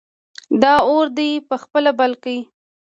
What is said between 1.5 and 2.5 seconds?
خپله بل کړ!